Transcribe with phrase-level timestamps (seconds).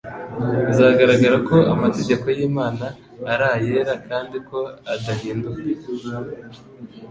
[0.67, 2.85] Bizagaragara ko amategeko y'Imana
[3.31, 4.59] ari ayera kandi ko
[4.93, 5.49] adahinduka.